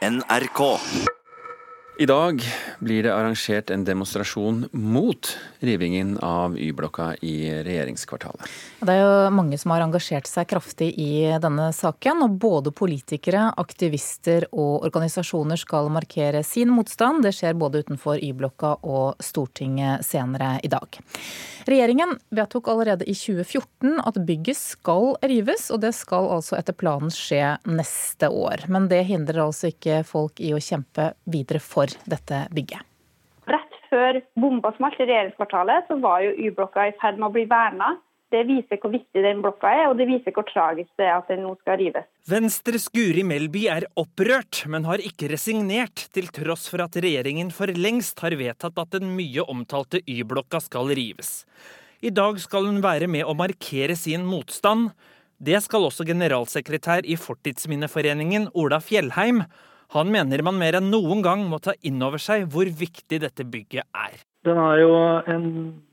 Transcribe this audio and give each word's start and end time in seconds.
NRK. 0.00 0.80
I 2.00 2.06
dag 2.06 2.40
blir 2.78 3.02
det 3.02 3.10
arrangert 3.12 3.70
en 3.70 3.82
demonstrasjon 3.84 4.62
mot 4.72 5.28
rivingen 5.58 6.14
av 6.24 6.54
Y-blokka 6.56 7.10
i 7.20 7.34
regjeringskvartalet. 7.60 8.46
Det 8.80 8.94
er 8.94 9.02
jo 9.02 9.34
mange 9.36 9.58
som 9.60 9.74
har 9.74 9.84
engasjert 9.84 10.24
seg 10.24 10.48
kraftig 10.48 10.88
i 10.96 11.28
denne 11.44 11.66
saken. 11.76 12.24
Og 12.24 12.38
både 12.40 12.72
politikere, 12.72 13.50
aktivister 13.60 14.48
og 14.48 14.86
organisasjoner 14.88 15.60
skal 15.60 15.92
markere 15.92 16.40
sin 16.40 16.72
motstand. 16.72 17.20
Det 17.26 17.34
skjer 17.36 17.60
både 17.60 17.84
utenfor 17.84 18.16
Y-blokka 18.16 18.78
og 18.80 19.20
Stortinget 19.20 20.00
senere 20.08 20.54
i 20.64 20.72
dag. 20.72 21.02
Regjeringen 21.68 22.16
vedtok 22.32 22.72
allerede 22.72 23.04
i 23.04 23.12
2014 23.12 24.00
at 24.08 24.16
bygget 24.24 24.56
skal 24.56 25.18
rives, 25.20 25.68
og 25.68 25.84
det 25.84 25.92
skal 25.94 26.32
altså 26.38 26.56
etter 26.56 26.72
planen 26.72 27.12
skje 27.12 27.58
neste 27.68 28.32
år. 28.32 28.64
Men 28.72 28.88
det 28.88 29.04
hindrer 29.12 29.44
altså 29.44 29.68
ikke 29.68 30.00
folk 30.08 30.40
i 30.40 30.54
å 30.56 30.64
kjempe 30.64 31.12
videre 31.28 31.60
for 31.60 31.89
dette 32.10 32.44
bygget. 32.54 32.86
Rett 33.50 33.80
før 33.90 34.20
bomba 34.38 34.70
smalt 34.76 35.00
i 35.00 35.08
regjeringskvartalet, 35.08 35.88
så 35.88 35.98
var 36.02 36.22
jo 36.24 36.36
Y-blokka 36.36 36.86
i 36.90 36.94
ferd 37.00 37.18
med 37.18 37.30
å 37.30 37.34
bli 37.34 37.46
verna. 37.50 37.96
Det 38.30 38.44
viser 38.46 38.78
hvor 38.78 38.92
viktig 38.94 39.22
den 39.24 39.40
blokka 39.42 39.72
er, 39.74 39.88
og 39.90 39.96
det 39.98 40.06
viser 40.06 40.30
hvor 40.30 40.46
tragisk 40.46 40.90
det 41.00 41.08
er 41.08 41.16
at 41.16 41.30
den 41.32 41.42
nå 41.42 41.56
skal 41.64 41.80
rives. 41.80 42.06
Venstres 42.30 42.86
Guri 42.94 43.24
Melby 43.26 43.64
er 43.72 43.88
opprørt, 43.98 44.62
men 44.70 44.86
har 44.86 45.02
ikke 45.02 45.32
resignert, 45.32 46.04
til 46.14 46.30
tross 46.30 46.68
for 46.70 46.84
at 46.84 46.94
regjeringen 47.02 47.50
for 47.54 47.72
lengst 47.74 48.22
har 48.22 48.36
vedtatt 48.38 48.78
at 48.78 48.94
den 48.94 49.10
mye 49.16 49.42
omtalte 49.50 49.98
Y-blokka 50.06 50.62
skal 50.62 50.92
rives. 50.94 51.40
I 52.06 52.14
dag 52.14 52.38
skal 52.40 52.70
hun 52.70 52.78
være 52.84 53.10
med 53.10 53.26
å 53.26 53.34
markere 53.34 53.98
sin 53.98 54.22
motstand. 54.28 54.92
Det 55.42 55.58
skal 55.64 55.88
også 55.88 56.06
generalsekretær 56.06 57.04
i 57.10 57.18
Fortidsminneforeningen, 57.18 58.52
Ola 58.54 58.78
Fjellheim. 58.84 59.42
Han 59.94 60.10
mener 60.14 60.42
man 60.46 60.58
mer 60.60 60.78
enn 60.78 60.90
noen 60.92 61.22
gang 61.26 61.46
må 61.50 61.58
ta 61.62 61.74
inn 61.82 62.02
over 62.06 62.22
seg 62.22 62.46
hvor 62.52 62.68
viktig 62.68 63.18
dette 63.24 63.46
bygget 63.46 63.88
er. 63.90 64.20
Den 64.46 64.56
er 64.56 64.76
jo 64.80 64.92
en 65.28 65.48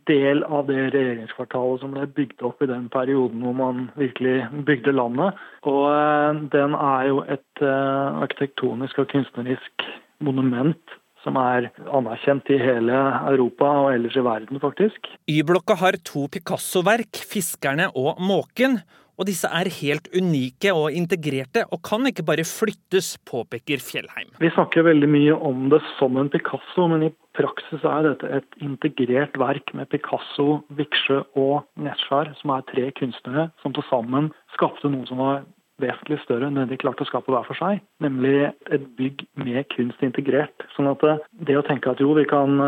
del 0.08 0.44
av 0.45 0.70
det 0.70 0.92
regjeringskvartalet 0.94 1.81
som 1.81 1.95
ble 1.95 2.06
bygd 2.20 2.44
opp 2.48 2.62
i 2.64 2.70
den 2.70 2.86
perioden 2.94 3.42
hvor 3.44 3.58
man 3.58 3.88
virkelig 4.00 4.38
bygde 4.67 4.94
landet. 4.95 5.42
Og 5.67 5.81
eh, 5.89 6.44
den 6.54 6.78
er 6.78 7.09
jo 7.09 7.23
et 7.26 7.64
eh, 7.66 8.22
arkitektonisk 8.22 9.02
og 9.04 9.09
kunstnerisk 9.12 9.89
monument 10.23 10.95
som 11.26 11.36
er 11.42 11.72
anerkjent 11.98 12.48
i 12.54 12.59
hele 12.61 13.02
Europa 13.34 13.67
og 13.82 13.89
ellers 13.95 14.16
i 14.16 14.23
verden, 14.23 14.61
faktisk. 14.64 15.09
Y-blokka 15.28 15.76
har 15.82 15.98
to 16.06 16.28
Picasso-verk, 16.32 17.20
'Fiskerne' 17.20 17.89
og 17.95 18.22
'Måken'. 18.22 18.80
Og 19.18 19.26
disse 19.26 19.50
er 19.50 19.70
helt 19.80 20.08
unike 20.14 20.72
og 20.78 20.94
integrerte, 20.94 21.64
og 21.73 21.82
kan 21.86 22.06
ikke 22.06 22.26
bare 22.28 22.46
flyttes, 22.46 23.16
påpeker 23.26 23.82
Fjellheim. 23.82 24.30
Vi 24.38 24.52
snakker 24.54 24.86
veldig 24.86 25.10
mye 25.10 25.38
om 25.50 25.72
det 25.73 25.82
som 25.98 26.20
en 26.22 26.30
Picasso, 26.30 26.86
men 26.92 27.08
i 27.08 27.12
praksis 27.38 27.82
er 27.82 28.06
dette 28.06 28.30
et 28.40 28.62
integrert 28.62 29.38
verk 29.42 29.73
med 29.78 29.90
Picasso, 29.90 30.62
Viksjø 30.78 31.23
og 31.34 31.66
Nesjar, 31.82 32.34
som 32.42 32.54
er 32.54 32.66
tre 32.70 32.92
kunstnere 32.98 33.50
som 33.64 33.73
til 33.73 33.86
sammen 33.90 34.30
skapte 34.54 34.90
noe 34.94 35.10
som 35.10 35.22
var 35.22 35.45
vesentlig 35.81 36.20
større 36.23 36.50
enn 36.50 36.58
det 36.59 36.67
de 36.72 36.80
klarte 36.81 37.06
å 37.06 37.09
skape 37.09 37.31
hver 37.33 37.45
for 37.47 37.59
seg. 37.59 37.81
Nemlig 38.03 38.50
et 38.73 38.86
bygg 39.00 39.23
med 39.39 39.67
kunst 39.73 40.03
integrert. 40.06 40.66
Sånn 40.75 40.89
at 40.92 41.03
det 41.47 41.58
å 41.58 41.66
tenke 41.67 41.92
at 41.92 42.02
jo, 42.03 42.14
vi 42.17 42.25
kan, 42.30 42.59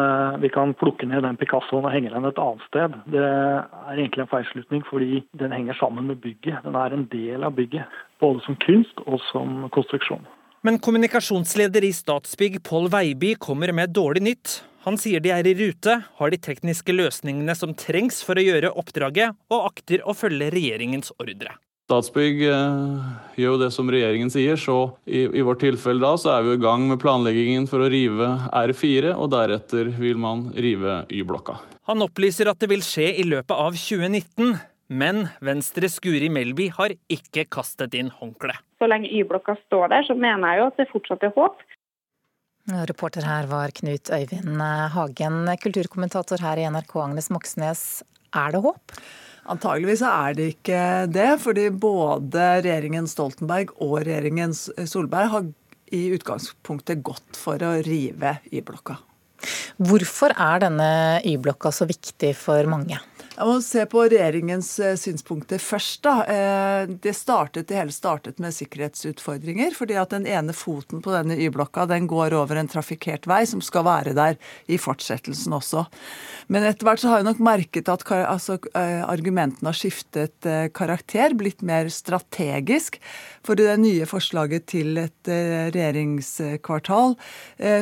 vi 0.42 0.52
kan 0.54 0.76
plukke 0.80 1.10
ned 1.10 1.26
den 1.26 1.40
Picassoen 1.40 1.88
og 1.88 1.94
henge 1.94 2.14
den 2.14 2.30
et 2.30 2.42
annet 2.42 2.66
sted, 2.70 2.98
det 3.14 3.26
er 3.26 3.96
egentlig 3.98 4.26
en 4.26 4.34
feilslutning 4.34 4.86
fordi 4.90 5.24
den 5.40 5.56
henger 5.56 5.78
sammen 5.80 6.10
med 6.12 6.22
bygget. 6.24 6.62
Den 6.66 6.78
er 6.80 6.96
en 6.96 7.08
del 7.12 7.46
av 7.48 7.56
bygget. 7.58 8.00
Både 8.22 8.44
som 8.46 8.58
kunst 8.66 9.02
og 9.08 9.22
som 9.30 9.70
konstruksjon. 9.76 10.26
Men 10.68 10.76
kommunikasjonsleder 10.84 11.86
i 11.88 11.94
Statsbygg, 11.96 12.58
Pål 12.68 12.90
Veiby, 12.92 13.38
kommer 13.40 13.72
med 13.72 13.94
dårlig 13.96 14.26
nytt. 14.26 14.58
Han 14.84 14.98
sier 15.00 15.24
de 15.24 15.32
er 15.32 15.48
i 15.48 15.54
rute, 15.56 15.94
har 16.20 16.34
de 16.34 16.40
tekniske 16.40 16.92
løsningene 16.96 17.56
som 17.56 17.72
trengs 17.80 18.20
for 18.28 18.40
å 18.40 18.44
gjøre 18.44 18.74
oppdraget, 18.80 19.40
og 19.52 19.70
akter 19.72 20.04
å 20.04 20.16
følge 20.16 20.52
regjeringens 20.52 21.14
ordre. 21.16 21.56
Statsbygg 21.90 22.44
eh, 22.46 23.06
gjør 23.42 23.56
jo 23.56 23.60
det 23.64 23.72
som 23.74 23.88
regjeringen 23.90 24.30
sier, 24.30 24.60
så 24.62 24.92
i, 25.10 25.24
i, 25.26 25.42
vårt 25.42 25.64
tilfelle 25.64 26.04
da 26.04 26.12
så 26.22 26.36
er 26.36 26.44
vi 26.46 26.52
i 26.54 26.62
gang 26.62 26.84
med 26.86 27.00
planleggingen 27.02 27.64
for 27.72 27.82
å 27.82 27.88
rive 27.90 28.28
R4, 28.54 29.16
og 29.16 29.32
deretter 29.34 29.88
vil 29.98 30.20
man 30.22 30.52
rive 30.54 31.00
Y-blokka. 31.10 31.56
Han 31.90 32.06
opplyser 32.06 32.52
at 32.52 32.60
det 32.62 32.70
vil 32.70 32.86
skje 32.86 33.08
i 33.18 33.26
løpet 33.26 33.56
av 33.56 33.74
2019, 33.74 34.52
men 35.02 35.24
Venstres 35.42 35.98
Guri 36.04 36.30
Melby 36.30 36.68
har 36.76 36.94
ikke 37.10 37.48
kastet 37.50 37.98
inn 37.98 38.12
håndkleet. 38.20 38.62
Så 38.78 38.86
lenge 38.86 39.10
Y-blokka 39.10 39.56
står 39.64 39.90
der, 39.96 40.06
så 40.06 40.14
mener 40.14 40.46
jeg 40.54 40.62
jo 40.62 40.68
at 40.70 40.78
det 40.78 40.86
fortsatt 40.92 41.26
er 41.26 41.34
håp. 41.40 41.64
Reporter 42.92 43.26
her 43.26 43.50
var 43.50 43.74
Knut 43.74 44.14
Øyvind 44.14 44.62
Hagen. 44.94 45.42
Kulturkommentator 45.66 46.46
her 46.46 46.62
i 46.62 46.70
NRK, 46.70 46.94
Agnes 47.08 47.32
Moxnes. 47.34 47.84
Er 48.30 48.54
det 48.54 48.62
håp? 48.62 48.94
Antageligvis 49.50 50.04
er 50.06 50.36
det 50.38 50.48
ikke 50.54 50.82
det, 51.10 51.30
fordi 51.42 51.70
både 51.74 52.44
regjeringen 52.62 53.08
Stoltenberg 53.10 53.74
og 53.82 53.96
regjeringen 54.04 54.54
Solberg 54.54 55.32
har 55.34 55.48
i 55.96 56.04
utgangspunktet 56.14 57.02
gått 57.06 57.40
for 57.40 57.62
å 57.66 57.72
rive 57.86 58.36
Y-blokka. 58.54 59.00
Hvorfor 59.80 60.36
er 60.36 60.62
denne 60.66 60.92
Y-blokka 61.26 61.72
så 61.74 61.88
viktig 61.90 62.36
for 62.38 62.70
mange? 62.70 63.00
Jeg 63.40 63.48
må 63.48 63.60
se 63.64 63.86
på 63.88 64.02
regjeringens 64.04 64.70
eh, 64.84 64.98
synspunkter 65.00 65.62
først. 65.64 66.02
da. 66.04 66.14
Eh, 66.28 66.90
det, 66.92 67.14
startet, 67.16 67.70
det 67.70 67.78
hele 67.78 67.94
startet 67.96 68.40
med 68.44 68.52
sikkerhetsutfordringer. 68.52 69.72
fordi 69.78 69.96
at 69.96 70.12
den 70.12 70.28
ene 70.28 70.52
foten 70.52 71.00
på 71.00 71.14
denne 71.14 71.38
Y-blokka 71.40 71.86
den 71.88 72.08
går 72.08 72.36
over 72.36 72.60
en 72.60 72.68
trafikkert 72.68 73.30
vei 73.32 73.46
som 73.48 73.62
skal 73.64 73.86
være 73.88 74.14
der 74.18 74.36
i 74.68 74.76
fortsettelsen 74.76 75.56
også. 75.56 75.86
Men 76.52 76.68
etter 76.68 76.84
hvert 76.84 77.00
så 77.00 77.14
har 77.14 77.22
jeg 77.22 77.30
nok 77.30 77.40
merket 77.40 77.88
at 77.88 78.04
altså, 78.12 78.60
eh, 78.76 79.08
argumentene 79.08 79.72
har 79.72 79.78
skiftet 79.78 80.44
karakter, 80.76 81.32
blitt 81.32 81.64
mer 81.64 81.88
strategisk. 81.88 83.00
For 83.48 83.56
i 83.56 83.70
det 83.70 83.80
nye 83.80 84.06
forslaget 84.10 84.68
til 84.68 85.00
et 85.00 85.30
regjeringskvartal 85.72 87.16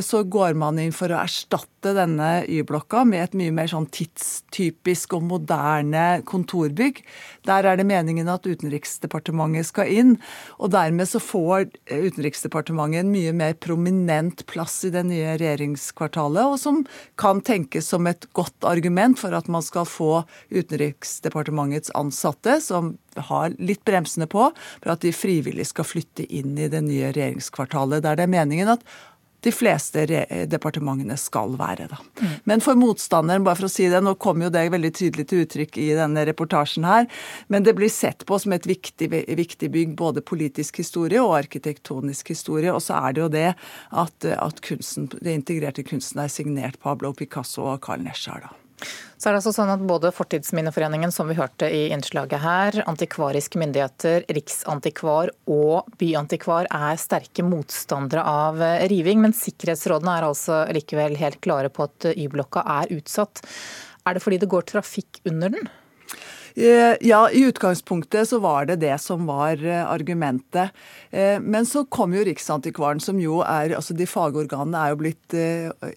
så 0.05 0.21
går 0.23 0.53
man 0.53 0.77
inn 0.79 0.93
for 0.93 1.09
å 1.09 1.17
erstatte 1.23 1.95
denne 1.97 2.45
Y-blokka 2.45 3.01
med 3.09 3.23
et 3.23 3.37
mye 3.39 3.55
mer 3.55 3.71
sånn 3.71 3.89
tidstypisk 3.89 5.17
og 5.17 5.25
moderne 5.25 5.46
moderne 5.47 6.21
kontorbygg. 6.25 7.03
Der 7.45 7.63
er 7.63 7.77
det 7.77 7.85
meningen 7.87 8.27
at 8.27 8.45
Utenriksdepartementet 8.45 9.67
skal 9.69 9.87
inn. 9.87 10.17
Og 10.59 10.71
dermed 10.71 11.07
så 11.07 11.19
får 11.19 11.69
Utenriksdepartementet 11.87 13.05
en 13.05 13.11
mye 13.11 13.33
mer 13.33 13.53
prominent 13.53 14.45
plass 14.47 14.83
i 14.85 14.91
det 14.91 15.05
nye 15.07 15.37
regjeringskvartalet, 15.37 16.43
og 16.43 16.59
som 16.59 16.83
kan 17.17 17.41
tenkes 17.41 17.87
som 17.87 18.07
et 18.07 18.27
godt 18.33 18.67
argument 18.67 19.19
for 19.19 19.33
at 19.33 19.47
man 19.47 19.63
skal 19.63 19.87
få 19.87 20.23
Utenriksdepartementets 20.51 21.91
ansatte, 21.95 22.59
som 22.61 22.97
har 23.17 23.55
litt 23.57 23.83
bremsene 23.87 24.27
på, 24.29 24.51
for 24.83 24.93
at 24.93 25.01
de 25.01 25.13
frivillig 25.15 25.69
skal 25.71 25.87
flytte 25.87 26.27
inn 26.27 26.57
i 26.57 26.69
det 26.69 26.83
nye 26.85 27.13
regjeringskvartalet. 27.15 28.03
Der 28.03 28.17
det 28.17 28.27
er 28.27 28.35
meningen 28.35 28.75
at 28.75 28.83
de 29.45 29.51
fleste 29.53 30.05
departementene 30.49 31.17
skal 31.19 31.55
være. 31.59 31.87
Da. 31.91 31.99
Mm. 32.21 32.35
Men 32.49 32.63
for 32.63 32.79
motstanderen, 32.79 33.45
bare 33.45 33.59
for 33.59 33.69
å 33.69 33.71
si 33.71 33.87
det, 33.91 34.01
nå 34.03 34.15
kommer 34.21 34.47
jo 34.47 34.53
det 34.55 34.65
veldig 34.73 34.93
tydelig 34.97 35.27
til 35.29 35.45
uttrykk 35.45 35.79
i 35.83 35.87
denne 35.97 36.25
reportasjen 36.29 36.87
her, 36.87 37.07
men 37.53 37.67
det 37.67 37.75
blir 37.77 37.91
sett 37.93 38.25
på 38.27 38.39
som 38.41 38.55
et 38.57 38.67
viktig, 38.69 39.09
viktig 39.11 39.71
bygg, 39.73 39.95
både 39.99 40.25
politisk 40.25 40.81
historie 40.81 41.21
og 41.23 41.37
arkitektonisk 41.39 42.33
historie. 42.33 42.73
Og 42.73 42.83
så 42.83 42.99
er 43.01 43.17
det 43.17 43.25
jo 43.25 43.33
det 43.37 43.49
at, 43.53 44.31
at 44.33 44.63
kunsten, 44.65 45.11
det 45.17 45.35
integrerte 45.37 45.85
kunsten 45.87 46.23
er 46.23 46.33
signert 46.33 46.81
Pablo 46.83 47.13
Picasso 47.17 47.67
og 47.67 47.83
Carl 47.85 48.03
Nesjar. 48.05 48.47
da. 48.47 48.66
Så 49.17 49.29
er 49.29 49.33
det 49.33 49.39
altså 49.39 49.53
sånn 49.55 49.71
at 49.73 49.85
Både 49.89 50.11
Fortidsminneforeningen 50.13 51.11
som 51.13 51.29
vi 51.29 51.37
hørte 51.39 51.69
i 51.73 51.87
innslaget 51.93 52.43
her, 52.43 52.77
antikvariske 52.85 53.57
myndigheter, 53.57 54.27
riksantikvar 54.37 55.31
og 55.49 55.89
byantikvar 55.97 56.69
er 56.69 57.01
sterke 57.01 57.45
motstandere 57.45 58.21
av 58.21 58.61
riving. 58.91 59.23
Men 59.25 59.33
sikkerhetsrådene 59.37 60.19
er 60.19 60.29
altså 60.29 60.61
likevel 60.77 61.17
helt 61.17 61.41
klare 61.41 61.73
på 61.73 61.87
at 61.89 62.11
Y-blokka 62.13 62.61
er 62.77 62.93
utsatt. 62.99 63.41
Er 64.05 64.15
det 64.15 64.23
fordi 64.23 64.39
det 64.43 64.51
går 64.53 64.69
trafikk 64.69 65.23
under 65.27 65.57
den? 65.57 65.69
Eh, 66.57 66.95
ja, 67.05 67.29
i 67.29 67.43
utgangspunktet 67.45 68.29
så 68.29 68.39
var 68.41 68.65
det 68.65 68.79
det 68.81 68.95
som 68.97 69.27
var 69.29 69.61
eh, 69.61 69.83
argumentet. 69.85 70.73
Eh, 71.11 71.37
men 71.37 71.67
så 71.69 71.83
kom 71.85 72.15
jo 72.17 72.23
Riksantikvaren, 72.25 73.01
som 73.03 73.19
jo 73.21 73.43
er 73.45 73.75
Altså 73.77 73.93
de 73.93 74.07
fagorganene 74.09 74.79
er 74.79 74.93
jo 74.95 74.97
blitt, 75.03 75.35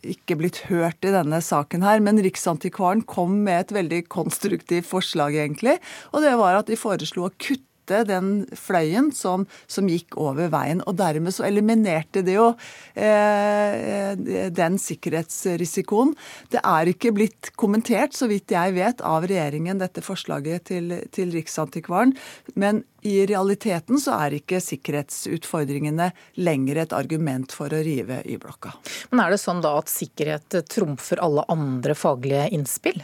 ikke 0.04 0.36
blitt 0.36 0.60
hørt 0.68 1.00
i 1.06 1.14
denne 1.14 1.40
saken 1.40 1.86
her, 1.86 2.02
men 2.04 2.20
Riksantikvaren 2.20 3.06
kom 3.08 3.40
med 3.46 3.64
et 3.64 3.74
veldig 3.78 4.02
konstruktivt 4.12 4.90
forslag, 4.90 5.38
egentlig. 5.38 5.78
Og 6.12 6.26
det 6.26 6.36
var 6.36 6.60
at 6.60 6.68
de 6.68 6.76
foreslo 6.76 7.30
å 7.30 7.34
kutte 7.40 7.69
kutte 7.90 8.06
den 8.06 8.46
fløyen 8.54 9.10
som, 9.12 9.46
som, 9.66 9.88
gikk 9.90 10.16
over 10.20 10.50
veien. 10.52 10.82
Og 10.86 10.96
dermed 10.98 11.34
så 11.34 11.46
eliminerte 11.48 12.22
det 12.22 12.36
jo 12.36 12.52
eh, 12.94 14.14
den 14.50 14.78
sikkerhetsrisikoen. 14.78 16.14
Det 16.50 16.60
er 16.62 16.90
ikke 16.90 17.12
blitt 17.12 17.52
kommentert, 17.56 18.14
så 18.14 18.28
vidt 18.30 18.50
jeg 18.50 18.74
vet, 18.76 19.00
av 19.02 19.26
regjeringen, 19.26 19.80
dette 19.80 20.02
forslaget 20.04 20.68
til, 20.70 20.94
til 21.12 21.32
Riksantikvaren. 21.34 22.14
Men 22.54 22.84
i 23.02 23.26
realiteten 23.26 24.00
så 24.00 24.16
er 24.26 24.38
ikke 24.40 24.60
sikkerhetsutfordringene 24.64 26.10
lenger 26.40 26.82
et 26.84 26.94
argument 26.96 27.52
for 27.54 27.72
å 27.72 27.82
rive 27.84 28.20
Y-blokka. 28.24 28.74
Men 29.10 29.24
er 29.24 29.34
det 29.34 29.40
sånn 29.42 29.62
da 29.64 29.76
at 29.80 29.90
sikkerhet 29.92 30.60
trumfer 30.70 31.22
alle 31.24 31.44
andre 31.52 31.96
faglige 31.98 32.48
innspill? 32.56 33.00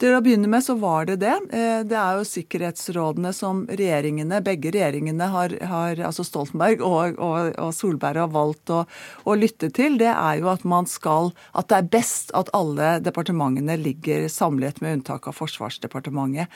Til 0.00 0.16
å 0.16 0.22
begynne 0.24 0.48
med 0.50 0.64
så 0.66 0.74
var 0.80 1.06
det 1.06 1.20
det. 1.22 1.34
Eh, 1.54 1.82
det 1.86 1.98
er 1.98 2.18
jo 2.18 2.26
sikkerhetsrådene 2.26 3.30
som 3.36 3.62
regjeringene, 3.70 4.40
begge 4.44 4.72
regjeringene, 4.74 5.28
har, 5.30 5.54
har 5.70 6.00
altså 6.08 6.24
Stoltenberg 6.26 6.82
og, 6.82 7.20
og, 7.22 7.52
og, 7.62 7.70
Solberg 7.76 8.24
har 8.24 8.32
valgt 8.34 8.72
å, 8.74 8.82
å, 9.22 9.36
lytte 9.38 9.70
til. 9.74 10.00
Det 10.00 10.10
er 10.10 10.40
jo 10.40 10.50
at 10.50 10.66
man 10.66 10.88
skal 10.90 11.32
At 11.54 11.70
det 11.70 11.76
er 11.78 11.92
best 11.94 12.32
at 12.36 12.50
alle 12.56 12.98
departementene 13.04 13.76
ligger 13.78 14.26
samlet, 14.32 14.80
med 14.82 14.98
unntak 14.98 15.28
av 15.30 15.36
Forsvarsdepartementet. 15.38 16.50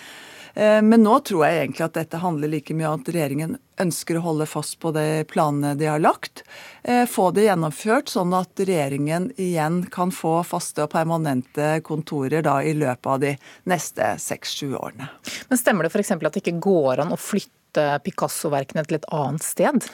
Eh, 0.58 0.82
men 0.82 1.04
nå 1.06 1.20
tror 1.20 1.44
jeg 1.46 1.58
egentlig 1.60 1.84
at 1.86 1.94
dette 1.94 2.18
handler 2.18 2.50
like 2.50 2.74
mye 2.74 2.88
om 2.90 2.98
at 2.98 3.10
regjeringen 3.14 3.52
ønsker 3.78 4.18
å 4.18 4.24
holde 4.24 4.46
fast 4.50 4.80
på 4.82 4.90
de 4.96 5.22
planene 5.30 5.76
de 5.78 5.86
har 5.86 6.02
lagt. 6.02 6.42
Eh, 6.82 7.04
få 7.06 7.28
det 7.30 7.44
gjennomført, 7.46 8.10
sånn 8.10 8.34
at 8.34 8.58
regjeringen 8.58 9.30
igjen 9.38 9.84
kan 9.94 10.10
få 10.10 10.40
faste 10.48 10.82
og 10.82 10.90
permanente 10.96 11.76
kontorer 11.86 12.42
da 12.42 12.56
i 12.66 12.74
løpet 12.74 13.06
av 13.12 13.22
de 13.22 13.36
neste 13.70 14.16
seks-sju 14.18 14.72
årene. 14.74 15.06
Men 15.46 15.62
Stemmer 15.62 15.86
det 15.86 15.94
f.eks. 15.94 16.10
at 16.18 16.26
det 16.26 16.42
ikke 16.42 16.58
går 16.66 17.04
an 17.04 17.14
å 17.14 17.20
flytte 17.22 17.54
Picasso-verkene 17.76 18.86
til 18.86 18.98
et 18.98 19.10
annet 19.12 19.44
sted? 19.44 19.88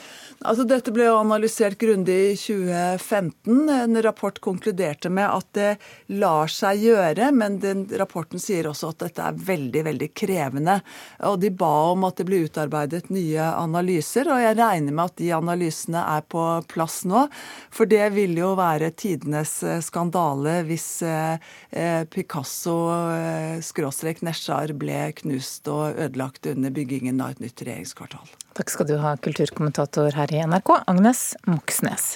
Altså, 0.44 0.66
dette 0.68 0.92
ble 0.92 1.06
analysert 1.08 1.78
grundig 1.80 2.16
i 2.32 2.36
2015. 2.36 3.68
En 3.70 4.00
rapport 4.04 4.38
konkluderte 4.44 5.10
med 5.12 5.28
at 5.30 5.48
det 5.56 5.70
lar 6.12 6.50
seg 6.52 6.82
gjøre, 6.84 7.30
men 7.32 7.58
den 7.62 7.84
rapporten 7.98 8.42
sier 8.42 8.68
også 8.68 8.92
at 8.92 9.06
dette 9.06 9.24
er 9.24 9.38
veldig 9.50 9.84
veldig 9.88 10.10
krevende. 10.16 10.78
Og 11.30 11.38
De 11.40 11.50
ba 11.54 11.72
om 11.92 12.04
at 12.08 12.18
det 12.20 12.26
ble 12.28 12.42
utarbeidet 12.44 13.10
nye 13.14 13.46
analyser, 13.54 14.28
og 14.32 14.42
jeg 14.42 14.58
regner 14.58 14.94
med 14.94 15.12
at 15.12 15.18
de 15.20 15.30
analysene 15.36 16.04
er 16.16 16.26
på 16.28 16.44
plass 16.70 17.02
nå. 17.08 17.26
For 17.74 17.88
det 17.90 18.10
ville 18.14 18.42
jo 18.42 18.52
være 18.58 18.92
tidenes 18.98 19.56
eh, 19.64 19.80
skandale 19.84 20.60
hvis 20.68 20.88
eh, 21.06 21.40
eh, 21.70 22.02
Picasso 22.10 22.76
skråstrek 23.64 24.22
Nesjar 24.26 24.74
ble 24.78 25.08
knust 25.20 25.68
og 25.72 25.98
ødelagt 25.98 26.46
under 26.50 26.72
byggingen 26.74 27.20
av 27.22 27.34
et 27.34 27.44
nytt 27.44 27.63
regjeringskvartal. 27.66 28.32
Takk 28.54 28.70
skal 28.70 28.88
du 28.88 28.96
ha, 29.02 29.16
kulturkommentator 29.24 30.14
her 30.14 30.34
i 30.34 30.42
NRK, 30.46 30.76
Agnes 30.90 31.26
Moxnes. 31.48 32.14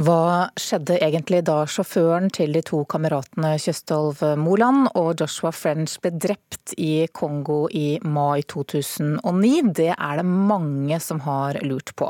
Hva 0.00 0.48
skjedde 0.56 0.94
egentlig 1.04 1.42
da 1.44 1.66
sjåføren 1.68 2.30
til 2.32 2.54
de 2.56 2.62
to 2.64 2.78
kameratene 2.88 3.50
Kjøstolv 3.60 4.22
Moland 4.40 4.86
og 4.96 5.20
Joshua 5.20 5.50
French 5.52 5.98
ble 6.00 6.14
drept 6.14 6.72
i 6.80 7.04
Kongo 7.12 7.66
i 7.68 7.98
mai 8.00 8.40
2009? 8.48 9.50
Det 9.76 9.90
er 9.92 10.22
det 10.22 10.24
mange 10.24 10.96
som 11.04 11.20
har 11.26 11.58
lurt 11.66 11.92
på. 12.00 12.08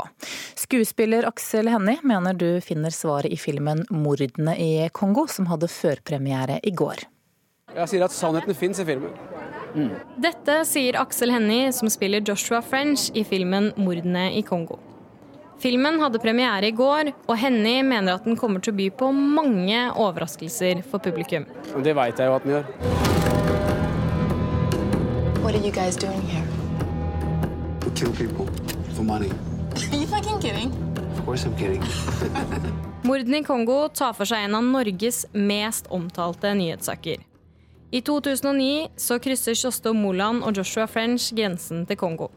Skuespiller 0.61 1.27
Aksel 1.27 1.73
Hennie 1.73 1.99
mener 2.07 2.39
du 2.39 2.61
finner 2.63 2.95
svaret 2.95 3.33
i 3.35 3.39
filmen 3.41 3.83
'Mordene 3.91 4.55
i 4.55 4.87
Kongo', 4.95 5.27
som 5.27 5.49
hadde 5.51 5.67
førpremiere 5.67 6.61
i 6.63 6.71
går. 6.71 7.03
Jeg 7.75 7.89
sier 7.91 8.05
at 8.07 8.15
sannheten 8.15 8.55
fins 8.55 8.79
i 8.79 8.87
filmen. 8.87 9.11
Mm. 9.75 9.91
Dette 10.23 10.61
sier 10.67 11.01
Aksel 11.03 11.35
Hennie, 11.35 11.73
som 11.73 11.91
spiller 11.91 12.23
Joshua 12.23 12.63
French 12.63 13.11
i 13.15 13.27
filmen 13.27 13.73
'Mordene 13.75 14.29
i 14.39 14.47
Kongo'. 14.47 14.79
Filmen 15.61 16.01
hadde 16.01 16.17
premiere 16.19 16.71
i 16.71 16.73
går, 16.73 17.11
og 17.29 17.37
Henny 17.37 17.83
mener 17.85 18.15
at 18.17 18.25
den 18.25 18.37
kommer 18.41 18.62
til 18.65 18.73
å 18.73 18.77
by 18.79 18.87
på 18.97 19.11
mange 19.12 19.83
overraskelser 19.93 20.81
for 20.89 21.05
publikum. 21.05 21.45
Det 21.85 21.93
veit 21.99 22.17
jeg 22.17 22.31
jo 22.31 22.37
at 22.39 22.47
den 22.47 22.55
gjør. 22.55 22.65
What 25.45 25.55
are 25.55 25.61
you 25.61 25.73
guys 25.73 26.01
doing 26.01 26.23
here? 26.33 26.47
We 27.85 27.93
kill 27.93 28.12
people 28.17 28.49
for 28.97 29.05
money. 29.05 29.29
Are 29.93 30.01
you 30.01 30.07
fucking 30.07 30.41
kidding? 30.41 30.73
Of 31.12 31.27
course 31.27 31.45
I'm 31.45 31.57
kidding. 31.59 31.85
Mordene 33.05 33.43
i 33.43 33.45
Kongo 33.45 33.83
tar 33.93 34.17
for 34.17 34.25
seg 34.25 34.49
en 34.49 34.56
av 34.56 34.65
Norges 34.65 35.27
mest 35.37 35.93
omtalte 35.93 36.55
nyhetssaker. 36.56 37.21
I 37.93 38.01
2009 38.01 38.95
så 38.97 39.21
krysser 39.21 39.53
Kjosto 39.59 39.93
Moland 39.93 40.41
og 40.41 40.56
Joshua 40.56 40.89
French 40.89 41.35
grensen 41.37 41.85
til 41.85 42.01
Kongo. 42.01 42.33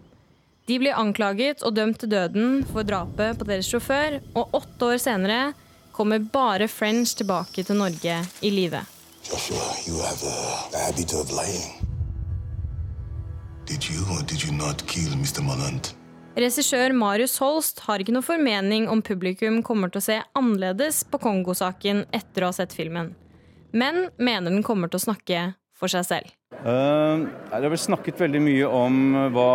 De 0.64 0.78
blir 0.80 0.96
anklaget 0.96 1.64
og 1.68 1.76
dømt 1.76 1.98
til 2.00 2.12
døden 2.14 2.62
for 2.70 2.88
drapet 2.88 3.36
på 3.36 3.48
deres 3.48 3.68
sjåfør, 3.68 4.22
og 4.40 4.54
åtte 4.56 4.94
år 4.94 5.02
senere 5.04 5.40
kommer 5.92 6.24
bare 6.24 6.70
French 6.72 7.18
tilbake 7.20 7.66
til 7.68 7.76
Norge 7.82 8.16
i 8.40 8.52
live. 8.54 8.80
Regissør 16.34 16.96
Marius 16.96 17.36
Holst 17.44 17.84
har 17.84 18.00
ikke 18.00 18.16
noe 18.16 18.26
formening 18.26 18.88
om 18.90 19.04
publikum 19.04 19.60
kommer 19.68 19.92
til 19.92 20.00
å 20.00 20.08
se 20.08 20.18
annerledes 20.40 21.04
på 21.12 21.20
Kongo-saken 21.28 22.06
etter 22.16 22.48
å 22.48 22.54
ha 22.54 22.56
sett 22.56 22.72
filmen, 22.74 23.12
men 23.76 24.08
mener 24.16 24.48
den 24.48 24.64
kommer 24.64 24.88
til 24.88 25.04
å 25.04 25.08
snakke 25.10 25.44
for 25.76 25.92
seg 25.92 26.08
selv. 26.08 26.34
Uh, 26.64 27.28
det 27.52 27.60
har 27.60 27.70
blitt 27.70 27.84
snakket 27.84 28.24
veldig 28.24 28.42
mye 28.48 28.72
om 28.72 29.00
hva 29.36 29.52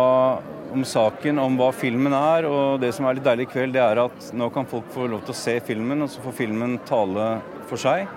om 0.73 0.85
saken, 0.85 1.39
om 1.41 1.57
hva 1.59 1.69
filmen 1.75 2.15
er. 2.15 2.47
Og 2.49 2.79
det 2.81 2.93
som 2.95 3.07
er 3.07 3.17
litt 3.17 3.27
deilig 3.27 3.47
i 3.47 3.51
kveld, 3.53 3.75
det 3.75 3.83
er 3.83 4.01
at 4.05 4.31
nå 4.37 4.49
kan 4.53 4.67
folk 4.69 4.89
få 4.93 5.09
lov 5.11 5.23
til 5.27 5.35
å 5.35 5.39
se 5.41 5.59
filmen, 5.65 6.05
og 6.05 6.11
så 6.13 6.23
får 6.23 6.37
filmen 6.43 6.79
tale 6.89 7.29
for 7.69 7.81
seg. 7.81 8.09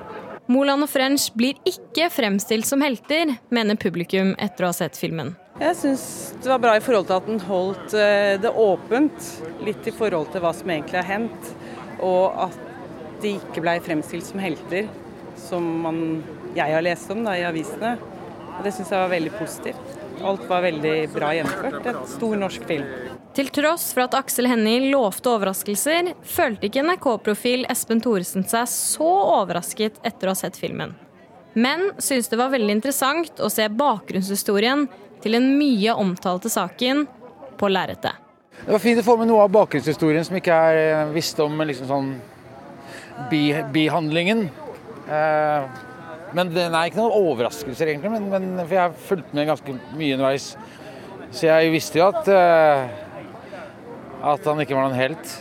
Moland 0.51 0.85
og 0.85 0.91
French 0.91 1.29
blir 1.39 1.59
ikke 1.69 2.09
fremstilt 2.11 2.67
som 2.67 2.83
helter, 2.83 3.37
mener 3.55 3.79
publikum 3.81 4.35
etter 4.43 4.67
å 4.67 4.73
ha 4.73 4.77
sett 4.77 4.99
filmen. 4.99 5.37
Jeg 5.61 5.77
syns 5.79 6.05
det 6.43 6.51
var 6.51 6.61
bra 6.65 6.73
i 6.75 6.83
forhold 6.83 7.07
til 7.09 7.19
at 7.21 7.29
den 7.29 7.43
holdt 7.47 7.95
eh, 7.95 8.35
det 8.43 8.51
åpent, 8.51 9.29
litt 9.63 9.87
i 9.87 9.95
forhold 9.95 10.33
til 10.33 10.43
hva 10.43 10.51
som 10.57 10.73
egentlig 10.73 10.99
har 10.99 11.09
hendt. 11.09 11.53
Og 12.03 12.35
at 12.49 12.59
de 13.23 13.37
ikke 13.39 13.63
blei 13.63 13.77
fremstilt 13.85 14.27
som 14.27 14.43
helter, 14.43 14.89
som 15.39 15.63
man, 15.85 16.01
jeg 16.57 16.75
har 16.75 16.85
lest 16.85 17.13
om 17.15 17.23
da, 17.23 17.37
i 17.39 17.47
avisene. 17.47 17.95
Og 18.57 18.65
det 18.67 18.75
syns 18.75 18.91
jeg 18.91 19.05
var 19.05 19.13
veldig 19.13 19.35
positivt. 19.39 19.92
Alt 20.21 20.45
var 20.49 20.63
veldig 20.67 20.97
bra 21.15 21.33
gjennomført. 21.37 21.87
Et 21.87 22.09
stor 22.13 22.37
norsk 22.39 22.67
film. 22.69 22.89
Til 23.33 23.49
tross 23.49 23.87
for 23.95 24.05
at 24.05 24.17
Aksel 24.19 24.49
Hennie 24.51 24.91
lovte 24.93 25.31
overraskelser, 25.33 26.13
følte 26.29 26.69
ikke 26.69 26.83
NRK-profil 26.85 27.65
Espen 27.73 28.03
Thoresen 28.05 28.45
seg 28.49 28.69
så 28.69 29.09
overrasket 29.39 29.97
etter 30.05 30.29
å 30.29 30.35
ha 30.35 30.41
sett 30.43 30.59
filmen. 30.61 30.93
Men 31.53 31.91
syntes 31.99 32.29
det 32.33 32.41
var 32.41 32.53
veldig 32.53 32.77
interessant 32.79 33.41
å 33.41 33.49
se 33.53 33.69
bakgrunnshistorien 33.69 34.87
til 35.25 35.37
den 35.37 35.53
mye 35.57 35.95
omtalte 35.97 36.53
saken 36.53 37.07
på 37.61 37.71
lerretet. 37.73 38.19
Det 38.63 38.71
var 38.71 38.83
fint 38.83 39.01
å 39.01 39.07
få 39.07 39.17
med 39.21 39.31
noe 39.31 39.47
av 39.47 39.53
bakgrunnshistorien 39.55 40.25
som 40.29 40.37
ikke 40.39 40.55
er 40.55 41.09
visste 41.13 41.15
visst 41.17 41.41
om 41.43 41.65
liksom 41.67 41.89
sånn 41.89 42.13
bi, 43.31 43.47
bihandlingen. 43.73 44.45
Eh, 45.09 45.81
men 46.35 46.51
det 46.53 46.65
er 46.65 46.89
ikke 46.89 47.01
noen 47.01 47.17
overraskelser, 47.31 47.93
egentlig. 47.93 48.11
Men, 48.13 48.29
men, 48.33 48.61
for 48.65 48.75
jeg 48.77 48.83
har 48.83 49.07
fulgt 49.09 49.35
med 49.37 49.49
ganske 49.51 49.77
mye 49.99 50.17
underveis. 50.17 50.53
Så 51.33 51.47
jeg 51.49 51.73
visste 51.73 52.01
jo 52.01 52.09
at 52.09 52.29
uh, 52.29 53.03
at 54.23 54.45
han 54.47 54.61
ikke 54.63 54.77
var 54.77 54.87
noen 54.87 54.99
helt. 54.99 55.33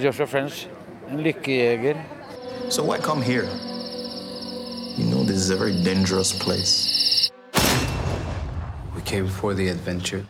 Joshua 0.00 0.26
French, 0.26 0.66
en 1.10 1.20
lykkejeger. 1.22 2.00
So 2.70 2.82
why 2.82 2.98
come 2.98 3.22
here? 3.22 3.48
You 4.96 5.04
know 5.10 5.24
this 5.24 5.36
is 5.36 5.50
a 5.50 5.56
very 5.56 5.74
dangerous 5.84 6.32
place. 6.32 7.30
We 8.96 9.02
came 9.02 9.28
for 9.28 9.54
the 9.54 9.68
adventure. 9.68 10.24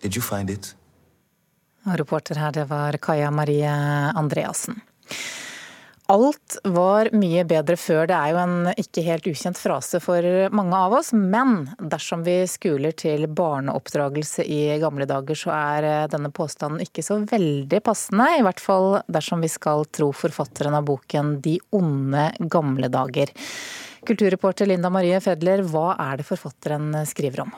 Did 0.00 0.16
you 0.16 0.22
find 0.22 0.50
it? 0.50 0.74
Og 1.86 1.98
reporter 2.00 2.38
her, 2.40 2.54
det 2.54 2.66
var 2.70 2.98
Kaja 3.02 3.30
Marie 3.30 3.70
Andreassen. 4.18 4.80
Alt 6.06 6.54
var 6.62 7.08
mye 7.18 7.42
bedre 7.50 7.74
før. 7.74 8.04
Det 8.06 8.14
er 8.14 8.30
jo 8.30 8.38
en 8.38 8.68
ikke 8.78 9.02
helt 9.02 9.26
ukjent 9.26 9.58
frase 9.58 9.98
for 10.02 10.22
mange 10.54 10.78
av 10.78 10.94
oss. 11.00 11.10
Men 11.10 11.64
dersom 11.78 12.22
vi 12.26 12.36
skuler 12.50 12.94
til 12.94 13.26
barneoppdragelse 13.26 14.46
i 14.46 14.60
gamle 14.82 15.08
dager, 15.10 15.38
så 15.38 15.50
er 15.56 15.88
denne 16.12 16.30
påstanden 16.30 16.84
ikke 16.84 17.02
så 17.02 17.18
veldig 17.26 17.82
passende. 17.82 18.28
I 18.38 18.46
hvert 18.46 18.62
fall 18.62 19.00
dersom 19.10 19.42
vi 19.42 19.50
skal 19.50 19.82
tro 19.90 20.12
forfatteren 20.14 20.78
av 20.78 20.86
boken 20.86 21.40
De 21.42 21.58
onde 21.74 22.28
gamle 22.54 22.90
dager. 22.92 23.34
Kulturreporter 24.06 24.70
Linda 24.70 24.92
Marie 24.94 25.18
Fedler, 25.18 25.66
hva 25.66 25.96
er 25.98 26.20
det 26.20 26.30
forfatteren 26.30 26.92
skriver 27.10 27.48
om? 27.48 27.56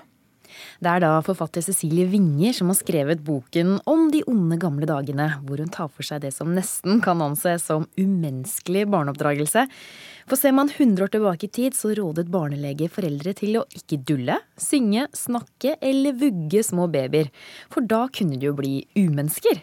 Det 0.78 0.90
er 0.90 1.04
da 1.04 1.12
forfatter 1.26 1.64
Cecilie 1.64 2.08
Winger 2.10 2.56
som 2.56 2.72
har 2.72 2.78
skrevet 2.78 3.24
boken 3.24 3.76
om 3.88 4.08
de 4.12 4.24
onde 4.30 4.58
gamle 4.60 4.88
dagene, 4.88 5.30
hvor 5.46 5.62
hun 5.62 5.72
tar 5.72 5.90
for 5.90 6.06
seg 6.06 6.22
det 6.24 6.34
som 6.36 6.52
nesten 6.56 7.02
kan 7.04 7.22
anses 7.24 7.66
som 7.68 7.88
umenneskelig 7.98 8.86
barneoppdragelse. 8.92 9.66
For 10.28 10.36
ser 10.36 10.52
man 10.52 10.68
100 10.68 11.06
år 11.06 11.12
tilbake 11.14 11.48
i 11.48 11.52
tid, 11.52 11.76
så 11.76 11.94
rådet 11.96 12.26
barnelege 12.28 12.90
foreldre 12.92 13.32
til 13.36 13.56
å 13.60 13.64
ikke 13.72 14.00
dulle, 14.04 14.36
synge, 14.60 15.06
snakke 15.16 15.78
eller 15.80 16.16
vugge 16.20 16.60
små 16.66 16.84
babyer. 16.92 17.30
For 17.72 17.86
da 17.88 18.04
kunne 18.12 18.36
de 18.36 18.50
jo 18.50 18.56
bli 18.58 18.82
umennesker. 18.98 19.62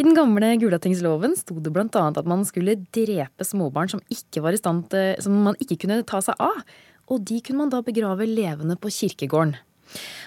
I 0.00 0.06
den 0.06 0.16
gamle 0.16 0.54
Gulatingsloven 0.62 1.36
sto 1.36 1.58
det 1.60 1.72
bl.a. 1.74 2.04
at 2.08 2.28
man 2.28 2.46
skulle 2.48 2.78
drepe 2.94 3.44
småbarn 3.44 3.92
som, 3.92 4.00
stand 4.08 4.86
til, 4.92 5.16
som 5.20 5.36
man 5.44 5.58
ikke 5.60 5.82
kunne 5.84 6.00
ta 6.08 6.22
seg 6.24 6.38
av. 6.40 6.62
Og 7.10 7.26
de 7.26 7.40
kunne 7.44 7.64
man 7.64 7.72
da 7.72 7.82
begrave 7.84 8.28
levende 8.28 8.78
på 8.80 8.92
kirkegården. 8.94 9.58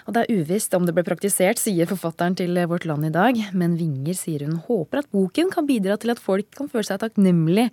Og 0.07 0.15
Det 0.15 0.23
er 0.23 0.41
uvisst 0.41 0.73
om 0.75 0.85
det 0.87 0.93
ble 0.95 1.05
praktisert, 1.07 1.61
sier 1.61 1.87
forfatteren 1.89 2.35
til 2.35 2.57
Vårt 2.69 2.87
Land 2.89 3.07
i 3.07 3.13
dag. 3.13 3.39
Men 3.55 3.77
Vinger 3.79 4.17
sier 4.17 4.45
hun 4.45 4.59
håper 4.67 5.03
at 5.03 5.11
boken 5.15 5.51
kan 5.53 5.67
bidra 5.69 5.97
til 5.99 6.13
at 6.13 6.21
folk 6.21 6.49
kan 6.57 6.71
føle 6.71 6.87
seg 6.87 7.01
takknemlig 7.03 7.69